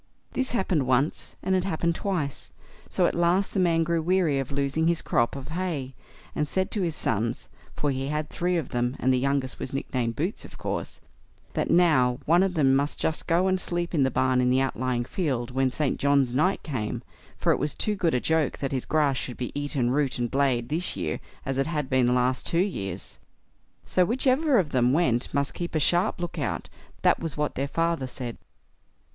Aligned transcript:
This 0.31 0.49
happened 0.49 0.87
once, 0.87 1.35
and 1.43 1.53
it 1.53 1.63
happened 1.63 1.93
twice; 1.93 2.51
so 2.89 3.05
at 3.05 3.13
last 3.13 3.53
the 3.53 3.59
man 3.59 3.83
grew 3.83 4.01
weary 4.01 4.39
of 4.39 4.51
losing 4.51 4.87
his 4.87 4.99
crop 4.99 5.35
of 5.35 5.49
hay, 5.49 5.93
and 6.33 6.47
said 6.47 6.71
to 6.71 6.81
his 6.81 6.95
sons—for 6.95 7.91
he 7.91 8.07
had 8.07 8.27
three 8.27 8.57
of 8.57 8.69
them, 8.69 8.95
and 8.97 9.13
the 9.13 9.19
youngest 9.19 9.59
was 9.59 9.73
nicknamed 9.75 10.15
Boots, 10.15 10.43
of 10.43 10.57
course—that 10.57 11.69
now 11.69 12.17
one 12.25 12.41
of 12.41 12.55
them 12.55 12.73
must 12.75 12.99
just 12.99 13.27
go 13.27 13.45
and 13.45 13.61
sleep 13.61 13.93
in 13.93 14.01
the 14.01 14.09
barn 14.09 14.41
in 14.41 14.49
the 14.49 14.59
outlying 14.59 15.05
field 15.05 15.51
when 15.51 15.69
St. 15.69 15.99
John's 15.99 16.33
night 16.33 16.63
came, 16.63 17.03
for 17.37 17.51
it 17.51 17.59
was 17.59 17.75
too 17.75 17.95
good 17.95 18.15
a 18.15 18.19
joke 18.19 18.57
that 18.57 18.71
his 18.71 18.85
grass 18.85 19.17
should 19.17 19.37
be 19.37 19.51
eaten, 19.53 19.91
root 19.91 20.17
and 20.17 20.31
blade, 20.31 20.69
this 20.69 20.95
year, 20.95 21.19
as 21.45 21.59
it 21.59 21.67
had 21.67 21.91
been 21.91 22.07
the 22.07 22.13
last 22.13 22.47
two 22.47 22.57
years. 22.57 23.19
So 23.85 24.03
whichever 24.03 24.57
of 24.57 24.71
them 24.71 24.93
went 24.93 25.31
must 25.31 25.53
keep 25.53 25.75
a 25.75 25.79
sharp 25.79 26.19
look 26.19 26.39
out; 26.39 26.69
that 27.03 27.19
was 27.19 27.37
what 27.37 27.53
their 27.53 27.67
father 27.67 28.07
said. 28.07 28.39